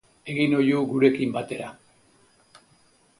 [0.31, 1.67] Egin oihu gurekin batera!